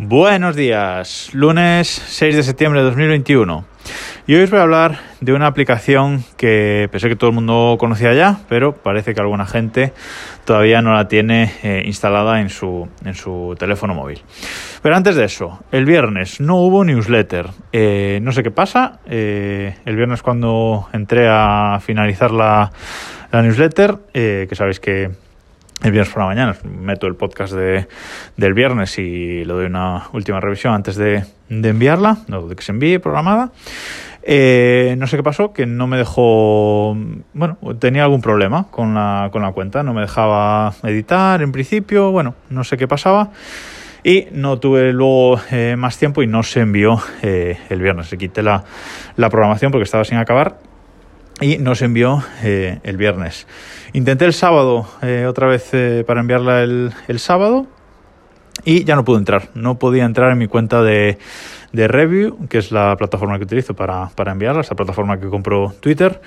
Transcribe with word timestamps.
Buenos 0.00 0.54
días, 0.54 1.30
lunes 1.32 1.88
6 1.88 2.36
de 2.36 2.42
septiembre 2.44 2.82
de 2.82 2.86
2021. 2.86 3.64
Y 4.28 4.36
hoy 4.36 4.42
os 4.42 4.50
voy 4.50 4.60
a 4.60 4.62
hablar 4.62 5.00
de 5.20 5.32
una 5.32 5.48
aplicación 5.48 6.22
que 6.36 6.88
pensé 6.92 7.08
que 7.08 7.16
todo 7.16 7.30
el 7.30 7.34
mundo 7.34 7.74
conocía 7.80 8.14
ya, 8.14 8.38
pero 8.48 8.76
parece 8.76 9.12
que 9.12 9.20
alguna 9.20 9.44
gente 9.44 9.92
todavía 10.44 10.82
no 10.82 10.94
la 10.94 11.08
tiene 11.08 11.52
eh, 11.64 11.82
instalada 11.84 12.40
en 12.40 12.48
su, 12.48 12.88
en 13.04 13.16
su 13.16 13.56
teléfono 13.58 13.92
móvil. 13.92 14.22
Pero 14.82 14.94
antes 14.94 15.16
de 15.16 15.24
eso, 15.24 15.58
el 15.72 15.84
viernes 15.84 16.40
no 16.40 16.58
hubo 16.58 16.84
newsletter. 16.84 17.48
Eh, 17.72 18.20
no 18.22 18.30
sé 18.30 18.44
qué 18.44 18.52
pasa. 18.52 19.00
Eh, 19.06 19.74
el 19.84 19.96
viernes 19.96 20.22
cuando 20.22 20.88
entré 20.92 21.26
a 21.28 21.80
finalizar 21.84 22.30
la, 22.30 22.70
la 23.32 23.42
newsletter, 23.42 23.98
que 24.12 24.54
sabéis 24.54 24.78
que 24.78 25.10
el 25.82 25.92
viernes 25.92 26.12
por 26.12 26.22
la 26.22 26.26
mañana 26.26 26.56
meto 26.64 27.06
el 27.06 27.14
podcast 27.14 27.52
de, 27.52 27.86
del 28.36 28.54
viernes 28.54 28.98
y 28.98 29.44
le 29.44 29.52
doy 29.52 29.66
una 29.66 30.08
última 30.12 30.40
revisión 30.40 30.74
antes 30.74 30.96
de, 30.96 31.24
de 31.48 31.68
enviarla, 31.68 32.18
no, 32.26 32.46
de 32.46 32.56
que 32.56 32.62
se 32.62 32.72
envíe 32.72 32.98
programada. 32.98 33.52
Eh, 34.22 34.96
no 34.98 35.06
sé 35.06 35.16
qué 35.16 35.22
pasó, 35.22 35.52
que 35.52 35.64
no 35.64 35.86
me 35.86 35.96
dejó, 35.96 36.94
bueno, 37.32 37.56
tenía 37.78 38.04
algún 38.04 38.20
problema 38.20 38.66
con 38.70 38.94
la, 38.94 39.30
con 39.32 39.42
la 39.42 39.52
cuenta, 39.52 39.82
no 39.82 39.94
me 39.94 40.02
dejaba 40.02 40.74
editar 40.82 41.40
en 41.40 41.52
principio, 41.52 42.10
bueno, 42.10 42.34
no 42.50 42.64
sé 42.64 42.76
qué 42.76 42.86
pasaba. 42.86 43.30
Y 44.04 44.28
no 44.32 44.58
tuve 44.58 44.92
luego 44.92 45.40
eh, 45.50 45.74
más 45.76 45.98
tiempo 45.98 46.22
y 46.22 46.26
no 46.26 46.42
se 46.42 46.60
envió 46.60 47.00
eh, 47.22 47.58
el 47.68 47.80
viernes. 47.80 48.06
Se 48.06 48.16
quité 48.16 48.42
la, 48.42 48.64
la 49.16 49.28
programación 49.28 49.72
porque 49.72 49.84
estaba 49.84 50.04
sin 50.04 50.18
acabar 50.18 50.56
y 51.40 51.58
nos 51.58 51.82
envió 51.82 52.22
eh, 52.42 52.80
el 52.82 52.96
viernes. 52.96 53.46
Intenté 53.92 54.24
el 54.24 54.32
sábado 54.32 54.86
eh, 55.02 55.26
otra 55.26 55.46
vez 55.46 55.70
eh, 55.72 56.04
para 56.06 56.20
enviarla 56.20 56.62
el, 56.62 57.18
sábado 57.18 57.66
y 58.64 58.84
ya 58.84 58.96
no 58.96 59.04
pude 59.04 59.18
entrar. 59.18 59.48
No 59.54 59.78
podía 59.78 60.04
entrar 60.04 60.32
en 60.32 60.38
mi 60.38 60.48
cuenta 60.48 60.82
de, 60.82 61.18
de 61.72 61.88
Review, 61.88 62.48
que 62.48 62.58
es 62.58 62.72
la 62.72 62.96
plataforma 62.96 63.38
que 63.38 63.44
utilizo 63.44 63.74
para, 63.74 64.10
para 64.14 64.32
enviarla, 64.32 64.62
esa 64.62 64.74
plataforma 64.74 65.18
que 65.20 65.28
compró 65.28 65.74
Twitter. 65.80 66.20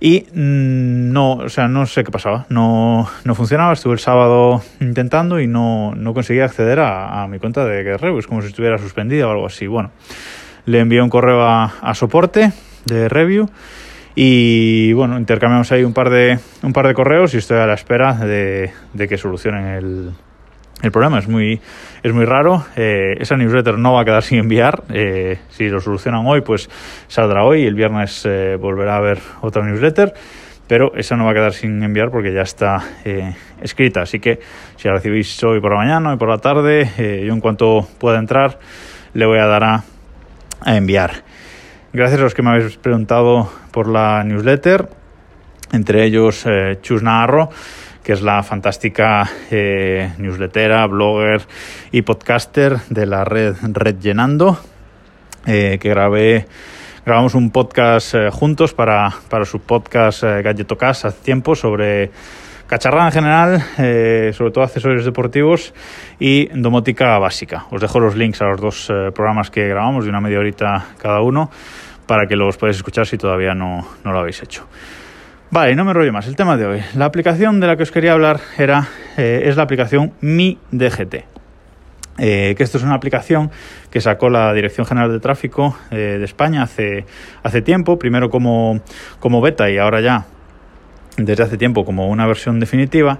Y 0.00 0.26
mm, 0.32 1.12
no, 1.12 1.32
o 1.32 1.48
sea, 1.48 1.66
no 1.66 1.84
sé 1.86 2.04
qué 2.04 2.12
pasaba, 2.12 2.46
no, 2.48 3.08
no 3.24 3.34
funcionaba. 3.34 3.72
Estuve 3.72 3.94
el 3.94 3.98
sábado 3.98 4.62
intentando 4.80 5.40
y 5.40 5.48
no, 5.48 5.94
no 5.96 6.14
conseguía 6.14 6.44
acceder 6.44 6.78
a, 6.78 7.24
a 7.24 7.28
mi 7.28 7.40
cuenta 7.40 7.64
de, 7.64 7.82
de 7.82 7.96
Review. 7.96 8.20
Es 8.20 8.28
como 8.28 8.40
si 8.40 8.48
estuviera 8.48 8.78
suspendida 8.78 9.26
o 9.26 9.32
algo 9.32 9.46
así. 9.46 9.66
Bueno, 9.66 9.90
le 10.66 10.78
envié 10.78 11.02
un 11.02 11.10
correo 11.10 11.42
a, 11.42 11.64
a 11.64 11.94
soporte 11.94 12.52
de 12.84 13.08
Review 13.08 13.48
y 14.20 14.92
bueno, 14.94 15.16
intercambiamos 15.16 15.70
ahí 15.70 15.84
un 15.84 15.92
par 15.92 16.10
de, 16.10 16.40
un 16.64 16.72
par 16.72 16.88
de 16.88 16.92
correos 16.92 17.34
y 17.34 17.36
estoy 17.36 17.58
a 17.58 17.66
la 17.66 17.74
espera 17.74 18.14
de, 18.14 18.72
de 18.92 19.06
que 19.06 19.16
solucionen 19.16 19.66
el, 19.66 20.10
el 20.82 20.90
problema. 20.90 21.20
Es 21.20 21.28
muy, 21.28 21.60
es 22.02 22.12
muy 22.12 22.24
raro. 22.24 22.64
Eh, 22.74 23.14
esa 23.20 23.36
newsletter 23.36 23.78
no 23.78 23.92
va 23.92 24.00
a 24.00 24.04
quedar 24.04 24.24
sin 24.24 24.40
enviar. 24.40 24.82
Eh, 24.92 25.38
si 25.50 25.68
lo 25.68 25.78
solucionan 25.78 26.26
hoy, 26.26 26.40
pues 26.40 26.68
saldrá 27.06 27.44
hoy. 27.44 27.64
El 27.64 27.76
viernes 27.76 28.26
eh, 28.26 28.56
volverá 28.60 28.94
a 28.94 28.96
haber 28.96 29.20
otra 29.40 29.64
newsletter. 29.64 30.12
Pero 30.66 30.96
esa 30.96 31.14
no 31.14 31.24
va 31.24 31.30
a 31.30 31.34
quedar 31.34 31.52
sin 31.52 31.80
enviar 31.80 32.10
porque 32.10 32.34
ya 32.34 32.42
está 32.42 32.82
eh, 33.04 33.36
escrita. 33.62 34.02
Así 34.02 34.18
que 34.18 34.40
si 34.74 34.88
la 34.88 34.94
recibís 34.94 35.40
hoy 35.44 35.60
por 35.60 35.70
la 35.70 35.78
mañana, 35.78 36.10
hoy 36.10 36.16
por 36.16 36.28
la 36.28 36.38
tarde, 36.38 36.90
yo 37.24 37.32
en 37.32 37.40
cuanto 37.40 37.86
pueda 38.00 38.18
entrar, 38.18 38.58
le 39.14 39.26
voy 39.26 39.38
a 39.38 39.46
dar 39.46 39.62
a, 39.62 39.84
a 40.60 40.76
enviar. 40.76 41.22
Gracias 41.98 42.20
a 42.20 42.22
los 42.22 42.34
que 42.34 42.42
me 42.42 42.50
habéis 42.50 42.76
preguntado 42.76 43.50
por 43.72 43.88
la 43.88 44.22
newsletter, 44.22 44.88
entre 45.72 46.04
ellos 46.04 46.44
eh, 46.46 46.78
Chus 46.80 47.02
Narro, 47.02 47.50
que 48.04 48.12
es 48.12 48.22
la 48.22 48.44
fantástica 48.44 49.28
eh, 49.50 50.12
newslettera, 50.16 50.86
blogger 50.86 51.42
y 51.90 52.02
podcaster 52.02 52.78
de 52.88 53.04
la 53.04 53.24
red 53.24 53.56
Red 53.60 53.96
Llenando, 53.98 54.60
eh, 55.44 55.78
que 55.80 55.88
grabé, 55.88 56.46
grabamos 57.04 57.34
un 57.34 57.50
podcast 57.50 58.14
eh, 58.14 58.30
juntos 58.30 58.74
para, 58.74 59.12
para 59.28 59.44
su 59.44 59.58
podcast 59.58 60.22
eh, 60.22 60.42
Galletocast 60.42 61.04
hace 61.04 61.20
tiempo 61.24 61.56
sobre 61.56 62.12
cacharrada 62.68 63.06
en 63.06 63.12
general, 63.12 63.64
eh, 63.78 64.30
sobre 64.34 64.52
todo 64.52 64.62
accesorios 64.62 65.04
deportivos 65.04 65.74
y 66.20 66.46
domótica 66.48 67.18
básica. 67.18 67.66
Os 67.72 67.80
dejo 67.80 67.98
los 67.98 68.14
links 68.14 68.40
a 68.42 68.44
los 68.44 68.60
dos 68.60 68.90
eh, 68.90 69.10
programas 69.12 69.50
que 69.50 69.66
grabamos 69.66 70.04
de 70.04 70.10
una 70.10 70.20
media 70.20 70.38
horita 70.38 70.86
cada 70.98 71.22
uno 71.22 71.50
para 72.08 72.26
que 72.26 72.34
los 72.34 72.56
podáis 72.56 72.78
escuchar 72.78 73.06
si 73.06 73.18
todavía 73.18 73.54
no, 73.54 73.86
no 74.02 74.12
lo 74.12 74.18
habéis 74.18 74.42
hecho. 74.42 74.66
Vale, 75.50 75.76
no 75.76 75.84
me 75.84 75.92
rollo 75.92 76.12
más. 76.12 76.26
El 76.26 76.36
tema 76.36 76.56
de 76.56 76.66
hoy. 76.66 76.80
La 76.96 77.04
aplicación 77.04 77.60
de 77.60 77.66
la 77.66 77.76
que 77.76 77.82
os 77.82 77.92
quería 77.92 78.12
hablar 78.12 78.40
era, 78.56 78.88
eh, 79.16 79.42
es 79.44 79.56
la 79.56 79.62
aplicación 79.62 80.12
Mi 80.22 80.58
DGT. 80.72 81.26
Eh, 82.18 82.54
que 82.56 82.62
esto 82.64 82.78
es 82.78 82.84
una 82.84 82.94
aplicación 82.94 83.50
que 83.90 84.00
sacó 84.00 84.28
la 84.28 84.52
Dirección 84.52 84.86
General 84.86 85.12
de 85.12 85.20
Tráfico 85.20 85.76
eh, 85.90 86.16
de 86.18 86.24
España 86.24 86.62
hace, 86.62 87.04
hace 87.44 87.62
tiempo, 87.62 87.96
primero 87.96 88.28
como, 88.28 88.80
como 89.20 89.40
beta 89.40 89.70
y 89.70 89.78
ahora 89.78 90.00
ya 90.00 90.26
desde 91.16 91.44
hace 91.44 91.56
tiempo 91.56 91.84
como 91.84 92.08
una 92.08 92.26
versión 92.26 92.58
definitiva. 92.58 93.18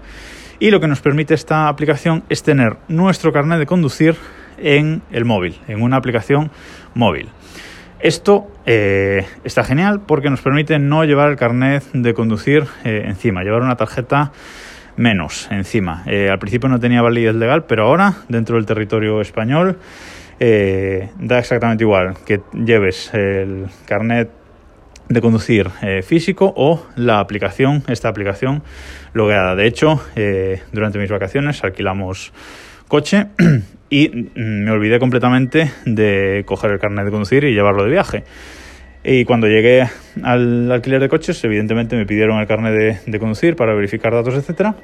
Y 0.59 0.70
lo 0.70 0.81
que 0.81 0.88
nos 0.88 1.00
permite 1.00 1.34
esta 1.34 1.69
aplicación 1.69 2.25
es 2.28 2.43
tener 2.43 2.78
nuestro 2.88 3.32
carnet 3.32 3.59
de 3.59 3.66
conducir 3.66 4.16
en 4.56 5.03
el 5.12 5.25
móvil, 5.25 5.60
en 5.69 5.82
una 5.82 5.99
aplicación 5.99 6.50
móvil. 6.94 7.28
Esto 8.01 8.47
eh, 8.65 9.27
está 9.43 9.65
genial 9.65 10.01
porque 10.07 10.31
nos 10.31 10.41
permite 10.41 10.79
no 10.79 11.05
llevar 11.05 11.31
el 11.31 11.37
carnet 11.37 11.83
de 11.93 12.15
conducir 12.15 12.65
eh, 12.85 13.03
encima, 13.07 13.43
llevar 13.43 13.63
una 13.63 13.75
tarjeta 13.75 14.31
menos 14.97 15.49
encima. 15.51 16.05
Eh, 16.07 16.29
al 16.31 16.39
principio 16.39 16.69
no 16.69 16.79
tenía 16.79 17.03
validez 17.03 17.35
legal, 17.35 17.65
pero 17.65 17.87
ahora 17.87 18.15
dentro 18.29 18.55
del 18.55 18.67
territorio 18.67 19.21
español 19.21 19.79
da 20.41 21.41
exactamente 21.41 21.83
igual 21.83 22.15
que 22.25 22.41
lleves 22.53 23.13
el 23.13 23.67
carnet 23.87 24.31
de 25.09 25.21
conducir 25.21 25.69
físico 26.05 26.55
o 26.57 26.87
la 26.95 27.19
aplicación, 27.19 27.83
esta 27.89 28.09
aplicación 28.09 28.63
logueada. 29.15 29.57
De 29.57 29.67
hecho, 29.67 30.01
durante 30.71 31.01
mis 31.01 31.11
vacaciones 31.11 31.65
alquilamos 31.65 32.33
coche 32.87 33.27
y 33.91 34.28
me 34.34 34.71
olvidé 34.71 34.99
completamente 34.99 35.71
de 35.84 36.43
coger 36.47 36.72
el 36.72 36.78
carnet 36.78 37.04
de 37.04 37.10
conducir 37.10 37.44
y 37.44 37.54
llevarlo 37.54 37.84
de 37.84 37.91
viaje. 37.91 38.25
Y 39.04 39.25
cuando 39.25 39.47
llegué 39.47 39.87
al 40.22 40.71
alquiler 40.71 41.00
de 41.00 41.09
coches, 41.09 41.43
evidentemente 41.44 41.97
me 41.97 42.04
pidieron 42.04 42.41
el 42.41 42.47
carnet 42.47 43.04
de, 43.06 43.19
conducir 43.19 43.56
para 43.56 43.75
verificar 43.75 44.12
datos, 44.12 44.34
etcétera. 44.34 44.75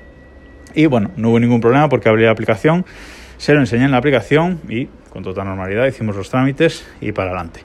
Y 0.75 0.87
bueno, 0.87 1.11
no 1.17 1.31
hubo 1.31 1.41
ningún 1.41 1.61
problema 1.61 1.89
porque 1.89 2.09
abrí 2.09 2.25
la 2.25 2.31
aplicación, 2.31 2.85
se 3.37 3.53
lo 3.53 3.61
enseñé 3.61 3.85
en 3.85 3.91
la 3.91 3.99
aplicación 3.99 4.61
y 4.69 4.87
con 5.11 5.23
total 5.23 5.47
normalidad 5.47 5.87
hicimos 5.87 6.17
los 6.17 6.31
trámites 6.31 6.87
y 7.01 7.13
para 7.13 7.31
adelante. 7.31 7.61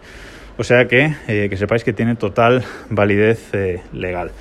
O 0.58 0.64
sea 0.64 0.86
que, 0.88 1.16
eh, 1.28 1.48
que 1.50 1.56
sepáis 1.56 1.84
que 1.84 1.94
tiene 1.94 2.16
total 2.16 2.64
validez 2.90 3.54
eh, 3.54 3.82
legal. 3.94 4.32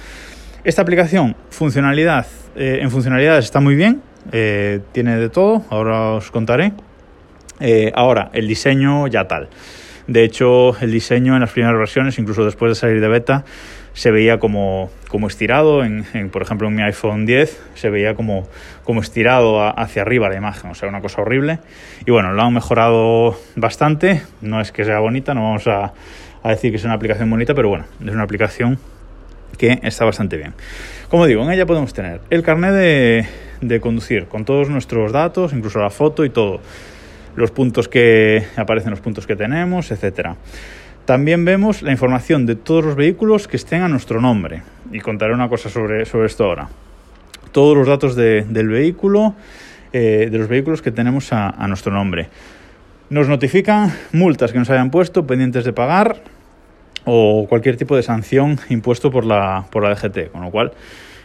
Esta 0.65 0.83
aplicación, 0.83 1.37
funcionalidad, 1.51 2.27
eh, 2.57 2.81
en 2.83 2.91
funcionalidades 2.91 3.45
está 3.45 3.61
muy 3.61 3.77
bien, 3.77 4.03
tiene 4.93 5.17
de 5.17 5.29
todo, 5.31 5.65
ahora 5.71 6.15
os 6.15 6.31
contaré. 6.31 6.73
Eh, 7.61 7.93
ahora, 7.95 8.31
el 8.33 8.47
diseño 8.47 9.07
ya 9.09 9.27
tal. 9.27 9.49
De 10.07 10.25
hecho, 10.25 10.79
el 10.81 10.91
diseño 10.91 11.35
en 11.35 11.41
las 11.41 11.51
primeras 11.51 11.79
versiones, 11.79 12.19
incluso 12.19 12.45
después 12.45 12.71
de 12.71 12.75
salir 12.77 13.01
de 13.01 13.09
beta, 13.09 13.45
se 13.93 14.11
veía 14.11 14.39
como, 14.39 14.91
como 15.09 15.27
estirado. 15.27 15.85
En, 15.85 16.07
en, 16.15 16.31
por 16.31 16.41
ejemplo, 16.41 16.69
en 16.69 16.77
mi 16.77 16.83
iPhone 16.83 17.27
10 17.27 17.61
se 17.75 17.91
veía 17.91 18.15
como, 18.15 18.49
como 18.85 19.03
estirado 19.03 19.61
a, 19.61 19.71
hacia 19.71 20.03
arriba 20.03 20.29
la 20.29 20.37
imagen, 20.37 20.71
o 20.71 20.75
sea, 20.75 20.89
una 20.89 21.03
cosa 21.03 21.21
horrible. 21.21 21.59
Y 22.07 22.11
bueno, 22.11 22.33
lo 22.33 22.43
han 22.43 22.55
mejorado 22.55 23.39
bastante. 23.55 24.23
No 24.41 24.61
es 24.61 24.73
que 24.73 24.85
sea 24.85 24.99
bonita, 25.01 25.35
no 25.35 25.43
vamos 25.43 25.67
a, 25.67 25.93
a 26.43 26.49
decir 26.49 26.71
que 26.71 26.77
es 26.79 26.85
una 26.85 26.95
aplicación 26.95 27.29
bonita, 27.29 27.55
pero 27.55 27.69
bueno, 27.69 27.85
es 28.03 28.13
una 28.13 28.23
aplicación 28.23 28.79
que 29.59 29.79
está 29.83 30.05
bastante 30.05 30.37
bien. 30.37 30.55
Como 31.09 31.27
digo, 31.27 31.43
en 31.43 31.51
ella 31.51 31.67
podemos 31.67 31.93
tener 31.93 32.21
el 32.31 32.43
carnet 32.43 32.73
de, 32.73 33.27
de 33.61 33.81
conducir 33.81 34.27
con 34.27 34.45
todos 34.45 34.71
nuestros 34.71 35.13
datos, 35.13 35.53
incluso 35.53 35.81
la 35.81 35.91
foto 35.91 36.25
y 36.25 36.31
todo 36.31 36.61
los 37.39 37.51
puntos 37.51 37.89
que 37.89 38.45
aparecen 38.57 38.91
los 38.91 39.01
puntos 39.01 39.27
que 39.27 39.37
tenemos, 39.37 39.91
etcétera. 39.91 40.37
También 41.05 41.45
vemos 41.45 41.81
la 41.81 41.93
información 41.93 42.45
de 42.45 42.55
todos 42.55 42.85
los 42.85 42.97
vehículos 42.97 43.49
que 43.49 43.57
estén 43.57 43.83
a 43.83 43.89
nuestro 43.89 44.21
nombre. 44.21 44.63
Y 44.93 45.01
contaré 45.01 45.33
una 45.33 45.49
cosa 45.49 45.71
sobre, 45.71 46.05
sobre 46.05 46.27
esto 46.27 46.45
ahora. 46.45 46.69
Todos 47.53 47.77
los 47.77 47.87
datos 47.87 48.15
de, 48.15 48.43
del 48.43 48.69
vehículo, 48.69 49.35
eh, 49.93 50.29
de 50.31 50.39
los 50.39 50.49
vehículos 50.49 50.83
que 50.83 50.91
tenemos 50.91 51.33
a, 51.33 51.49
a, 51.49 51.67
nuestro 51.67 51.93
nombre. 51.93 52.29
Nos 53.09 53.27
notifican 53.27 53.91
multas 54.13 54.53
que 54.53 54.59
nos 54.59 54.69
hayan 54.69 54.91
puesto 54.91 55.27
pendientes 55.27 55.65
de 55.65 55.73
pagar 55.73 56.23
o 57.07 57.47
cualquier 57.49 57.79
tipo 57.79 57.97
de 57.97 58.03
sanción 58.03 58.59
impuesto 58.69 59.11
por 59.11 59.25
la, 59.25 59.65
por 59.71 59.83
la 59.83 59.95
DGT. 59.95 60.31
Con 60.31 60.43
lo 60.43 60.51
cual 60.51 60.73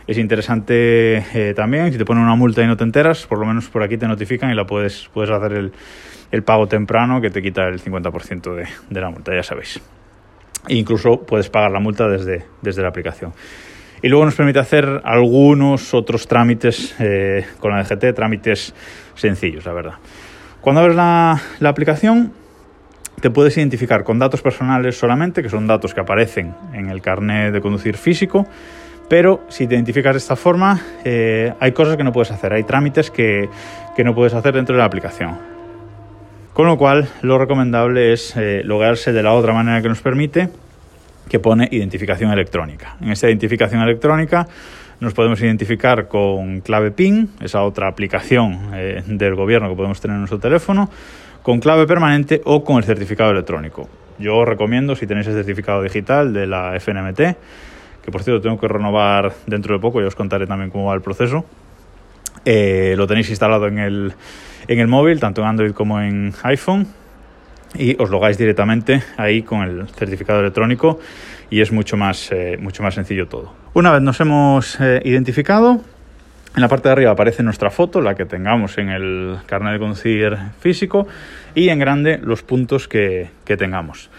es 0.08 0.18
interesante 0.18 1.18
eh, 1.18 1.54
también. 1.56 1.92
Si 1.92 1.98
te 1.98 2.06
ponen 2.06 2.24
una 2.24 2.36
multa 2.36 2.62
y 2.62 2.68
no 2.68 2.78
te 2.78 2.84
enteras, 2.84 3.26
por 3.26 3.40
lo 3.40 3.46
menos 3.46 3.70
por 3.70 3.84
aquí 3.84 3.98
te 3.98 4.08
notifican 4.08 4.52
y 4.52 4.56
la 4.56 4.66
puedes, 4.66 5.10
puedes 5.14 5.32
hacer 5.32 5.54
el, 5.54 5.72
el 6.32 6.44
pago 6.44 6.68
temprano 6.68 7.22
que 7.22 7.30
te 7.30 7.42
quita 7.42 7.68
el 7.68 7.82
50% 7.82 8.56
de, 8.56 8.68
de, 8.90 9.02
la 9.02 9.10
multa, 9.10 9.34
ya 9.36 9.44
sabéis. 9.44 9.80
E 10.68 10.76
incluso 10.76 11.26
puedes 11.26 11.50
pagar 11.50 11.72
la 11.72 11.80
multa 11.80 12.08
desde, 12.08 12.46
desde 12.62 12.82
la 12.82 12.90
aplicación. 12.90 13.34
Y 14.02 14.10
luego 14.10 14.26
nos 14.26 14.36
permite 14.36 14.60
hacer 14.60 15.02
algunos 15.06 15.94
otros 15.94 16.28
trámites 16.28 16.94
eh, 17.00 17.46
con 17.60 17.72
la 17.72 17.84
DGT, 17.84 18.14
trámites 18.14 18.74
sencillos, 19.16 19.66
la 19.66 19.74
verdad. 19.74 19.94
Cuando 20.60 20.82
abres 20.82 20.96
la, 20.98 21.40
la 21.60 21.70
aplicación, 21.70 22.34
te 23.22 23.30
puedes 23.30 23.56
identificar 23.58 24.04
con 24.04 24.20
datos 24.20 24.42
personales 24.42 24.98
solamente, 24.98 25.42
que 25.42 25.50
son 25.50 25.68
datos 25.68 25.94
que 25.94 26.02
aparecen 26.02 26.54
en 26.74 26.90
el 26.90 27.02
carnet 27.02 27.54
de 27.54 27.62
conducir 27.62 27.96
físico, 27.96 28.46
pero 29.14 29.42
si 29.48 29.68
te 29.68 29.76
identificas 29.76 30.16
de 30.16 30.18
esta 30.18 30.36
forma, 30.36 30.82
eh, 31.06 31.54
hay 31.60 31.72
cosas 31.72 31.98
que 31.98 32.04
no 32.04 32.12
puedes 32.12 32.32
hacer, 32.32 32.52
hay 32.52 32.64
trámites 32.64 33.12
que, 33.12 33.48
que, 33.96 34.04
no 34.04 34.16
puedes 34.16 34.34
hacer 34.34 34.56
dentro 34.56 34.74
de 34.74 34.80
la 34.80 34.86
aplicación. 34.86 35.38
Con 36.52 36.66
lo 36.66 36.80
cual, 36.80 37.08
lo 37.22 37.38
recomendable 37.38 38.12
es 38.12 38.36
eh, 38.36 38.64
de 38.64 39.22
la 39.22 39.34
otra 39.34 39.54
manera 39.54 39.84
que 39.84 39.88
nos 39.88 40.02
permite, 40.02 40.50
que 41.30 41.38
pone 41.38 41.68
identificación 41.70 42.32
electrónica. 42.32 42.98
En 43.02 43.12
esta 43.12 43.28
identificación 43.28 43.84
electrónica 43.84 44.48
nos 45.00 45.14
podemos 45.14 45.40
identificar 45.42 46.08
con 46.08 46.62
clave 46.62 46.90
PIN, 46.90 47.34
esa 47.40 47.62
otra 47.62 47.90
aplicación 47.90 48.72
eh, 48.74 49.04
del 49.06 49.36
gobierno 49.36 49.70
que 49.70 49.76
podemos 49.76 50.02
tener 50.02 50.16
en 50.16 50.22
nuestro 50.22 50.40
teléfono, 50.40 50.90
con 51.44 51.60
clave 51.60 51.86
permanente 51.86 52.42
o 52.46 52.64
con 52.64 52.78
el 52.78 52.84
certificado 52.84 53.30
electrónico. 53.30 53.88
Yo 54.18 54.38
os 54.38 54.48
recomiendo, 54.48 54.96
si 54.96 55.06
tenéis 55.06 55.28
el 55.28 55.36
certificado 55.36 55.84
digital 55.84 56.34
de 56.34 56.48
la 56.48 56.74
FNMT, 56.80 57.22
que 58.04 58.12
por 58.12 58.24
cierto 58.24 58.42
tengo 58.42 58.60
que 58.60 58.68
renovar 58.68 59.34
dentro 59.48 59.74
de 59.76 59.82
poco, 59.82 60.02
y 60.02 60.06
os 60.06 60.16
contaré 60.16 60.46
también 60.46 60.70
cómo 60.70 60.86
va 60.86 60.96
el 60.96 61.02
proceso, 61.02 61.46
eh, 62.46 62.94
lo 62.98 63.08
tenéis 63.08 63.30
instalado 63.30 63.68
en 63.68 63.80
el, 63.80 64.14
en 64.68 64.80
el 64.80 64.88
móvil, 64.88 65.20
tanto 65.20 65.42
en 65.42 65.48
Android 65.48 65.72
como 65.72 66.02
en 66.02 66.34
iPhone, 66.44 66.88
y 67.76 67.96
os 68.00 68.10
logáis 68.10 68.38
directamente 68.38 69.02
ahí 69.18 69.42
con 69.42 69.64
el 69.64 69.88
certificado 69.88 70.42
electrónico 70.42 71.00
y 71.50 71.62
es 71.62 71.72
mucho 71.72 71.98
más, 71.98 72.32
eh, 72.32 72.58
mucho 72.60 72.84
más 72.84 72.94
sencillo 72.94 73.28
todo. 73.28 73.54
Una 73.74 73.92
vez 73.92 74.02
nos 74.02 74.20
hemos 74.20 74.80
eh, 74.80 75.02
identificado, 75.06 75.82
en 76.56 76.62
la 76.62 76.68
parte 76.68 76.90
de 76.90 76.94
arriba 76.94 77.12
aparece 77.12 77.42
nuestra 77.42 77.72
foto, 77.72 78.00
la 78.02 78.14
que 78.14 78.26
tengamos 78.26 78.78
en 78.78 78.90
el 78.90 79.38
carnet 79.48 79.74
de 79.74 79.80
conducir 79.80 80.38
físico, 80.60 81.08
y 81.56 81.70
en 81.70 81.80
grande 81.80 82.20
los 82.22 82.44
puntos 82.44 82.88
que, 82.88 83.30
que 83.46 83.58
tengamos. 83.58 84.10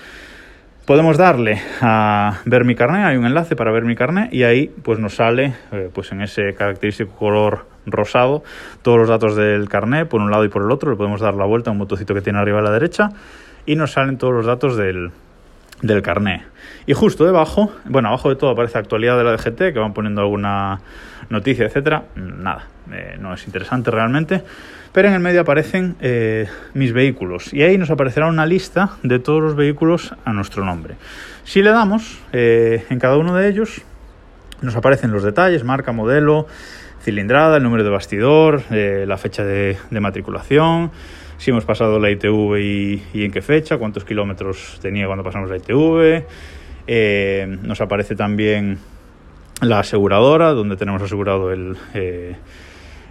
Podemos 0.86 1.16
darle 1.16 1.62
a 1.80 2.40
ver 2.44 2.66
mi 2.66 2.74
carnet, 2.74 3.06
hay 3.06 3.16
un 3.16 3.24
enlace 3.24 3.56
para 3.56 3.72
ver 3.72 3.84
mi 3.84 3.96
carnet 3.96 4.30
y 4.34 4.42
ahí 4.42 4.70
pues 4.82 4.98
nos 4.98 5.14
sale 5.14 5.54
eh, 5.72 5.88
pues 5.90 6.12
en 6.12 6.20
ese 6.20 6.54
característico 6.54 7.14
color 7.16 7.64
rosado 7.86 8.42
todos 8.82 8.98
los 8.98 9.08
datos 9.08 9.34
del 9.34 9.66
carnet 9.70 10.06
por 10.06 10.20
un 10.20 10.30
lado 10.30 10.44
y 10.44 10.50
por 10.50 10.62
el 10.62 10.70
otro, 10.70 10.90
le 10.90 10.96
podemos 10.98 11.22
dar 11.22 11.32
la 11.36 11.46
vuelta 11.46 11.70
a 11.70 11.72
un 11.72 11.78
botoncito 11.78 12.12
que 12.12 12.20
tiene 12.20 12.38
arriba 12.38 12.58
a 12.58 12.62
la 12.62 12.70
derecha 12.70 13.08
y 13.64 13.76
nos 13.76 13.92
salen 13.92 14.18
todos 14.18 14.34
los 14.34 14.44
datos 14.44 14.76
del, 14.76 15.10
del 15.84 16.02
carné. 16.02 16.44
Y 16.86 16.94
justo 16.94 17.24
debajo, 17.24 17.72
bueno, 17.84 18.08
abajo 18.08 18.30
de 18.30 18.36
todo 18.36 18.50
aparece 18.50 18.78
actualidad 18.78 19.18
de 19.18 19.24
la 19.24 19.32
DGT, 19.32 19.72
que 19.72 19.78
van 19.78 19.92
poniendo 19.92 20.22
alguna 20.22 20.80
noticia, 21.28 21.66
etcétera. 21.66 22.04
Nada, 22.16 22.66
eh, 22.90 23.16
no 23.20 23.34
es 23.34 23.46
interesante 23.46 23.90
realmente. 23.90 24.42
Pero 24.92 25.08
en 25.08 25.14
el 25.14 25.20
medio 25.20 25.40
aparecen 25.42 25.96
eh, 26.00 26.46
mis 26.72 26.92
vehículos 26.92 27.52
y 27.52 27.62
ahí 27.62 27.76
nos 27.76 27.90
aparecerá 27.90 28.28
una 28.28 28.46
lista 28.46 28.90
de 29.02 29.18
todos 29.18 29.42
los 29.42 29.56
vehículos 29.56 30.14
a 30.24 30.32
nuestro 30.32 30.64
nombre. 30.64 30.94
Si 31.42 31.62
le 31.62 31.70
damos 31.70 32.20
eh, 32.32 32.84
en 32.88 32.98
cada 32.98 33.18
uno 33.18 33.34
de 33.34 33.48
ellos, 33.48 33.82
nos 34.62 34.76
aparecen 34.76 35.10
los 35.10 35.24
detalles, 35.24 35.64
marca, 35.64 35.92
modelo, 35.92 36.46
cilindrada, 37.02 37.56
el 37.56 37.64
número 37.64 37.82
de 37.82 37.90
bastidor, 37.90 38.62
la 38.70 39.16
fecha 39.18 39.44
de, 39.44 39.76
de 39.90 40.00
matriculación 40.00 40.92
si 41.38 41.50
hemos 41.50 41.64
pasado 41.64 41.98
la 41.98 42.10
ITV 42.10 42.58
y, 42.58 43.24
en 43.24 43.30
qué 43.30 43.42
fecha, 43.42 43.78
cuántos 43.78 44.04
kilómetros 44.04 44.78
tenía 44.80 45.06
cuando 45.06 45.24
pasamos 45.24 45.50
la 45.50 45.56
ITV. 45.56 46.24
Eh, 46.86 47.58
nos 47.62 47.80
aparece 47.80 48.14
también 48.14 48.78
la 49.60 49.80
aseguradora, 49.80 50.50
donde 50.50 50.76
tenemos 50.76 51.00
asegurado 51.02 51.52
el, 51.52 51.76
eh, 51.94 52.36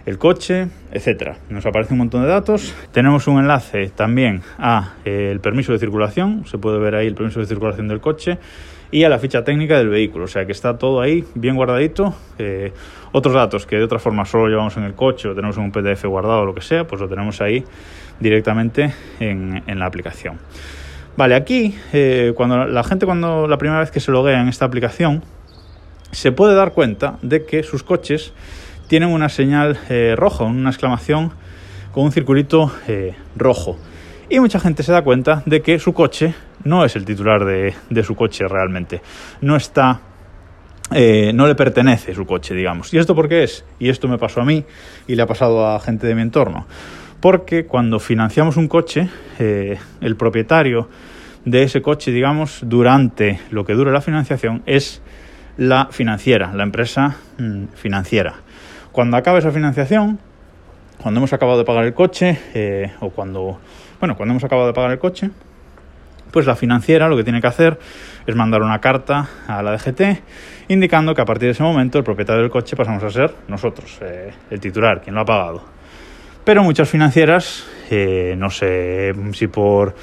el 0.06 0.18
coche, 0.18 0.68
etcétera. 0.92 1.36
Nos 1.48 1.64
aparece 1.66 1.94
un 1.94 1.98
montón 1.98 2.22
de 2.22 2.28
datos. 2.28 2.74
Tenemos 2.92 3.26
un 3.26 3.38
enlace 3.38 3.88
también 3.88 4.42
a 4.58 4.94
eh, 5.04 5.30
el 5.32 5.40
permiso 5.40 5.72
de 5.72 5.78
circulación, 5.78 6.46
se 6.46 6.58
puede 6.58 6.78
ver 6.78 6.94
ahí 6.94 7.06
el 7.06 7.14
permiso 7.14 7.40
de 7.40 7.46
circulación 7.46 7.88
del 7.88 8.00
coche 8.00 8.38
y 8.94 9.02
a 9.02 9.08
la 9.08 9.18
ficha 9.18 9.42
técnica 9.42 9.76
del 9.76 9.88
vehículo, 9.88 10.26
o 10.26 10.28
sea 10.28 10.46
que 10.46 10.52
está 10.52 10.78
todo 10.78 11.00
ahí 11.00 11.24
bien 11.34 11.56
guardadito. 11.56 12.14
otros 13.10 13.34
datos 13.34 13.66
que 13.66 13.74
de 13.74 13.82
otra 13.82 13.98
forma 13.98 14.24
solo 14.24 14.46
llevamos 14.46 14.76
en 14.76 14.84
el 14.84 14.94
coche 14.94 15.28
o 15.28 15.34
tenemos 15.34 15.56
en 15.56 15.64
un 15.64 15.72
PDF 15.72 16.04
guardado 16.04 16.42
o 16.42 16.44
lo 16.46 16.54
que 16.54 16.60
sea, 16.60 16.86
pues 16.86 17.00
lo 17.00 17.08
tenemos 17.08 17.40
ahí 17.40 17.64
directamente 18.20 18.94
en, 19.18 19.64
la 19.66 19.86
aplicación. 19.86 20.38
Vale, 21.16 21.34
aquí 21.34 21.74
eh, 21.92 22.34
cuando 22.36 22.66
la 22.66 22.84
gente 22.84 23.04
cuando 23.04 23.48
la 23.48 23.58
primera 23.58 23.80
vez 23.80 23.90
que 23.90 23.98
se 23.98 24.12
loguea 24.12 24.40
en 24.40 24.46
esta 24.46 24.64
aplicación 24.64 25.24
se 26.12 26.30
puede 26.30 26.54
dar 26.54 26.70
cuenta 26.70 27.18
de 27.20 27.44
que 27.44 27.64
sus 27.64 27.82
coches 27.82 28.32
tienen 28.86 29.08
una 29.08 29.28
señal 29.28 29.76
eh, 29.88 30.14
roja, 30.16 30.44
una 30.44 30.70
exclamación 30.70 31.32
con 31.90 32.04
un 32.04 32.12
circulito 32.12 32.70
eh, 32.86 33.16
rojo. 33.34 33.76
Y 34.28 34.40
mucha 34.40 34.58
gente 34.60 34.82
se 34.82 34.92
da 34.92 35.02
cuenta 35.02 35.42
de 35.46 35.60
que 35.60 35.78
su 35.78 35.92
coche 35.92 36.34
no 36.64 36.84
es 36.84 36.96
el 36.96 37.04
titular 37.04 37.44
de, 37.44 38.02
su 38.02 38.14
coche 38.14 38.44
realmente. 38.48 39.02
No 39.40 39.56
está 39.56 40.00
no 40.90 41.46
le 41.46 41.54
pertenece 41.54 42.14
su 42.14 42.24
coche, 42.26 42.54
digamos. 42.54 42.92
¿Y 42.92 42.98
esto 42.98 43.14
por 43.14 43.28
qué 43.28 43.42
es? 43.42 43.64
Y 43.78 43.88
esto 43.88 44.06
me 44.06 44.18
pasó 44.18 44.42
a 44.42 44.44
mí 44.44 44.64
y 45.08 45.14
le 45.16 45.22
ha 45.22 45.26
pasado 45.26 45.66
a 45.66 45.80
gente 45.80 46.06
de 46.06 46.14
mi 46.14 46.22
entorno 46.22 46.66
porque 47.24 47.64
cuando 47.64 48.00
financiamos 48.00 48.58
un 48.58 48.68
coche, 48.68 49.08
eh, 49.38 49.78
el 50.02 50.14
propietario 50.14 50.90
de 51.46 51.62
ese 51.62 51.80
coche, 51.80 52.10
digamos, 52.10 52.60
durante 52.66 53.40
lo 53.50 53.64
que 53.64 53.72
dure 53.72 53.92
la 53.92 54.02
financiación, 54.02 54.62
es 54.66 55.00
la 55.56 55.88
financiera, 55.90 56.52
la 56.52 56.64
empresa 56.64 57.16
mm, 57.38 57.68
financiera. 57.76 58.34
Cuando 58.92 59.16
acabe 59.16 59.38
esa 59.38 59.52
financiación, 59.52 60.18
cuando 61.00 61.20
hemos 61.20 61.32
acabado 61.32 61.56
de 61.56 61.64
pagar 61.64 61.86
el 61.86 61.94
coche, 61.94 62.38
eh, 62.52 62.92
o 63.00 63.08
cuando, 63.08 63.58
bueno, 64.00 64.16
cuando 64.16 64.32
hemos 64.32 64.44
acabado 64.44 64.66
de 64.66 64.72
pagar 64.72 64.90
el 64.90 64.98
coche, 64.98 65.30
pues 66.30 66.46
la 66.46 66.56
financiera 66.56 67.08
lo 67.08 67.16
que 67.16 67.22
tiene 67.22 67.40
que 67.40 67.46
hacer 67.46 67.78
es 68.26 68.34
mandar 68.34 68.62
una 68.62 68.80
carta 68.80 69.28
a 69.46 69.62
la 69.62 69.72
DGT 69.72 70.02
indicando 70.68 71.14
que 71.14 71.22
a 71.22 71.24
partir 71.24 71.46
de 71.46 71.52
ese 71.52 71.62
momento 71.62 71.98
el 71.98 72.04
propietario 72.04 72.42
del 72.42 72.50
coche 72.50 72.76
pasamos 72.76 73.02
a 73.04 73.10
ser 73.10 73.34
nosotros, 73.48 73.98
eh, 74.02 74.32
el 74.50 74.60
titular, 74.60 75.00
quien 75.00 75.14
lo 75.14 75.20
ha 75.20 75.24
pagado. 75.24 75.62
Pero 76.44 76.62
muchas 76.62 76.88
financieras, 76.88 77.66
eh, 77.90 78.34
no 78.36 78.50
sé 78.50 79.12
si 79.32 79.46
por 79.46 79.94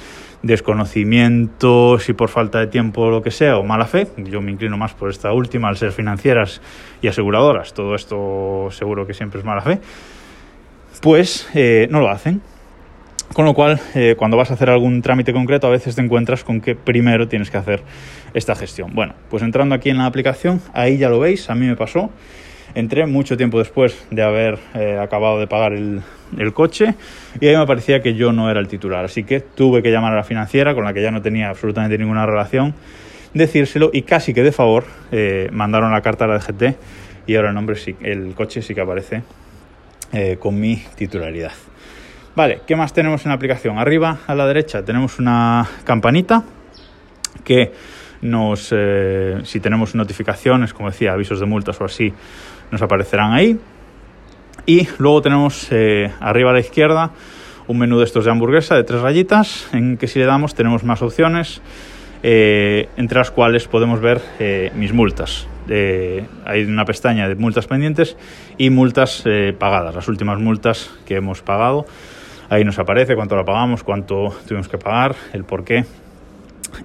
desconocimiento, 0.42 1.98
si 1.98 2.14
por 2.14 2.28
falta 2.28 2.58
de 2.58 2.66
tiempo 2.66 3.02
o 3.02 3.10
lo 3.10 3.22
que 3.22 3.30
sea, 3.30 3.58
o 3.58 3.64
mala 3.64 3.86
fe, 3.86 4.08
yo 4.16 4.40
me 4.40 4.50
inclino 4.50 4.76
más 4.76 4.94
por 4.94 5.10
esta 5.10 5.32
última 5.32 5.68
al 5.68 5.76
ser 5.76 5.92
financieras 5.92 6.60
y 7.00 7.08
aseguradoras, 7.08 7.74
todo 7.74 7.94
esto 7.94 8.68
seguro 8.70 9.06
que 9.06 9.14
siempre 9.14 9.38
es 9.38 9.44
mala 9.44 9.60
fe, 9.60 9.80
pues 11.00 11.48
eh, 11.54 11.86
no 11.90 12.00
lo 12.00 12.08
hacen. 12.08 12.40
Con 13.32 13.46
lo 13.46 13.54
cual, 13.54 13.80
eh, 13.94 14.14
cuando 14.18 14.36
vas 14.36 14.50
a 14.50 14.54
hacer 14.54 14.68
algún 14.68 15.00
trámite 15.00 15.32
concreto, 15.32 15.66
a 15.66 15.70
veces 15.70 15.94
te 15.94 16.02
encuentras 16.02 16.44
con 16.44 16.60
que 16.60 16.74
primero 16.74 17.28
tienes 17.28 17.50
que 17.50 17.56
hacer 17.56 17.80
esta 18.34 18.54
gestión. 18.54 18.94
Bueno, 18.94 19.14
pues 19.30 19.42
entrando 19.42 19.74
aquí 19.74 19.88
en 19.88 19.98
la 19.98 20.06
aplicación, 20.06 20.60
ahí 20.74 20.98
ya 20.98 21.08
lo 21.08 21.18
veis, 21.18 21.48
a 21.48 21.54
mí 21.54 21.66
me 21.66 21.74
pasó. 21.74 22.10
Entré 22.74 23.06
mucho 23.06 23.38
tiempo 23.38 23.58
después 23.58 24.06
de 24.10 24.22
haber 24.22 24.58
eh, 24.74 24.98
acabado 25.00 25.40
de 25.40 25.46
pagar 25.46 25.72
el, 25.72 26.02
coche 26.52 26.94
y 27.40 27.46
ahí 27.46 27.56
me 27.56 27.66
parecía 27.66 28.02
que 28.02 28.14
yo 28.14 28.32
no 28.32 28.50
era 28.50 28.60
el 28.60 28.68
titular. 28.68 29.04
Así 29.04 29.24
que 29.24 29.40
tuve 29.40 29.82
que 29.82 29.90
llamar 29.90 30.12
a 30.12 30.16
la 30.16 30.24
financiera, 30.24 30.74
con 30.74 30.84
la 30.84 30.92
que 30.92 31.00
ya 31.00 31.10
no 31.10 31.22
tenía 31.22 31.48
absolutamente 31.48 31.96
ninguna 31.96 32.26
relación, 32.26 32.74
decírselo 33.32 33.90
y 33.94 34.02
casi 34.02 34.34
que 34.34 34.42
de 34.42 34.52
favor 34.52 34.84
eh, 35.10 35.48
mandaron 35.52 35.90
la 35.90 36.02
carta 36.02 36.26
a 36.26 36.28
la 36.28 36.38
DGT 36.38 36.76
y 37.26 37.36
ahora 37.36 37.48
el 37.48 37.54
nombre 37.54 37.78
el 38.02 38.34
coche 38.34 38.60
sí 38.60 38.74
que 38.74 38.80
aparece 38.82 39.22
con 40.38 40.60
mi 40.60 40.76
titularidad. 40.96 41.52
Vale, 42.34 42.62
¿qué 42.66 42.76
más 42.76 42.92
tenemos 42.92 43.24
en 43.24 43.28
la 43.28 43.34
aplicación? 43.34 43.78
Arriba 43.78 44.18
a 44.26 44.34
la 44.34 44.46
derecha 44.46 44.82
tenemos 44.82 45.18
una 45.18 45.68
campanita 45.84 46.42
que 47.44 47.72
nos, 48.22 48.72
si 49.42 49.60
tenemos 49.60 49.94
notificaciones, 49.94 50.72
como 50.72 50.88
decía, 50.90 51.12
avisos 51.12 51.40
de 51.40 51.46
multas 51.46 51.80
o 51.80 51.84
así, 51.84 52.12
nos 52.70 52.80
aparecerán 52.80 53.32
ahí. 53.32 53.58
Y 54.66 54.86
luego 54.98 55.22
tenemos 55.22 55.68
eh, 55.70 56.10
arriba 56.20 56.50
a 56.50 56.52
la 56.52 56.60
izquierda 56.60 57.10
un 57.66 57.78
menú 57.78 57.98
de 57.98 58.04
estos 58.04 58.24
de 58.24 58.30
hamburguesa 58.30 58.76
de 58.76 58.84
tres 58.84 59.00
rayitas, 59.00 59.68
en 59.72 59.96
que 59.96 60.06
si 60.06 60.18
le 60.18 60.24
damos 60.24 60.54
tenemos 60.54 60.84
más 60.84 61.02
opciones, 61.02 61.62
eh, 62.22 62.88
entre 62.96 63.18
las 63.18 63.30
cuales 63.30 63.66
podemos 63.66 64.00
ver 64.00 64.20
eh, 64.38 64.70
mis 64.74 64.92
multas. 64.92 65.48
hay 65.68 66.64
una 66.64 66.84
pestaña 66.84 67.28
de 67.28 67.34
multas 67.34 67.66
pendientes 67.66 68.16
y 68.58 68.70
multas 68.70 69.24
pagadas, 69.58 69.94
las 69.94 70.08
últimas 70.08 70.38
multas 70.38 70.90
que 71.06 71.16
hemos 71.16 71.42
pagado. 71.42 71.86
Ahí 72.52 72.64
nos 72.64 72.78
aparece 72.78 73.14
cuánto 73.14 73.34
la 73.34 73.44
pagamos, 73.44 73.82
cuánto 73.82 74.28
tuvimos 74.46 74.68
que 74.68 74.76
pagar, 74.76 75.16
el 75.32 75.42
por 75.44 75.64
qué 75.64 75.86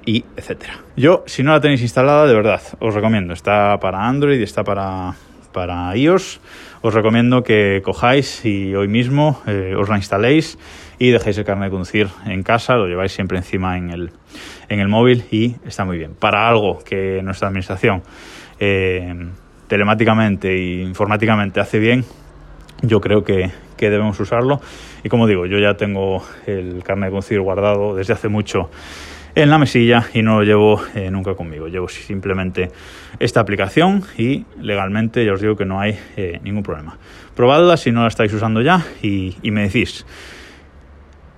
y 0.05 0.23
etcétera. 0.37 0.75
Yo, 0.95 1.25
si 1.25 1.43
no 1.43 1.51
la 1.51 1.59
tenéis 1.59 1.81
instalada, 1.81 2.25
de 2.25 2.33
verdad, 2.33 2.61
os 2.79 2.95
recomiendo. 2.95 3.33
Está 3.33 3.77
para 3.77 4.07
Android 4.07 4.39
y 4.39 4.43
está 4.43 4.63
para, 4.63 5.15
para 5.51 5.93
iOS, 5.93 6.39
os 6.81 6.93
recomiendo 6.93 7.43
que 7.43 7.81
cojáis 7.83 8.45
y 8.45 8.75
hoy 8.75 8.87
mismo 8.87 9.41
eh, 9.45 9.73
os 9.77 9.89
la 9.89 9.97
instaléis 9.97 10.57
y 10.99 11.09
dejéis 11.09 11.37
el 11.37 11.43
carnet 11.43 11.65
de 11.65 11.71
conducir 11.71 12.07
en 12.25 12.43
casa, 12.43 12.75
lo 12.75 12.87
lleváis 12.87 13.11
siempre 13.11 13.37
encima 13.37 13.77
en 13.77 13.89
el, 13.89 14.11
en 14.69 14.79
el 14.79 14.87
móvil 14.87 15.25
y 15.31 15.57
está 15.65 15.83
muy 15.83 15.97
bien. 15.97 16.13
Para 16.17 16.47
algo 16.47 16.79
que 16.79 17.21
nuestra 17.23 17.49
administración 17.49 18.03
eh, 18.57 19.13
telemáticamente 19.67 20.47
e 20.47 20.81
informáticamente 20.83 21.59
hace 21.59 21.77
bien, 21.77 22.05
yo 22.81 23.01
creo 23.01 23.23
que, 23.23 23.51
que, 23.75 23.89
debemos 23.89 24.19
usarlo. 24.19 24.61
Y 25.03 25.09
como 25.09 25.27
digo, 25.27 25.45
yo 25.45 25.59
ya 25.59 25.75
tengo 25.75 26.23
el 26.45 26.83
carnet 26.83 27.07
de 27.07 27.11
conducir 27.11 27.41
guardado 27.41 27.95
desde 27.95 28.13
hace 28.13 28.27
mucho 28.27 28.69
en 29.35 29.51
la 29.51 29.59
mesilla 29.59 30.07
y 30.13 30.23
no 30.23 30.39
lo 30.39 30.43
llevo 30.43 30.81
eh, 30.95 31.11
nunca 31.11 31.35
conmigo. 31.35 31.67
Llevo 31.67 31.87
simplemente 31.87 32.71
esta 33.19 33.39
aplicación 33.39 34.03
y 34.17 34.45
legalmente 34.59 35.23
ya 35.23 35.33
os 35.33 35.41
digo 35.41 35.55
que 35.55 35.65
no 35.65 35.79
hay 35.79 35.97
eh, 36.15 36.39
ningún 36.43 36.63
problema. 36.63 36.97
Probadla 37.35 37.77
si 37.77 37.91
no 37.91 38.01
la 38.01 38.07
estáis 38.07 38.33
usando 38.33 38.61
ya 38.61 38.83
y, 39.01 39.37
y 39.43 39.51
me 39.51 39.61
decís. 39.61 40.05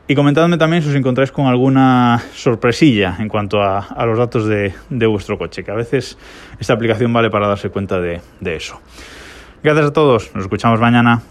Y 0.07 0.15
comentadme 0.15 0.57
también 0.57 0.81
si 0.81 0.89
os 0.89 0.95
encontráis 0.95 1.31
con 1.31 1.45
alguna 1.47 2.19
sorpresilla 2.33 3.17
en 3.19 3.27
cuanto 3.27 3.61
a, 3.61 3.79
a 3.79 4.05
los 4.05 4.17
datos 4.17 4.47
de, 4.47 4.73
de, 4.89 5.05
vuestro 5.05 5.37
coche, 5.37 5.63
que 5.63 5.69
a 5.69 5.75
veces 5.75 6.17
esta 6.59 6.73
aplicación 6.73 7.13
vale 7.13 7.29
para 7.29 7.47
darse 7.47 7.69
cuenta 7.69 7.99
de, 7.99 8.21
de 8.39 8.55
eso. 8.55 8.81
Gracias 9.61 9.87
a 9.87 9.93
todos, 9.93 10.31
nos 10.33 10.45
escuchamos 10.45 10.79
mañana. 10.79 11.21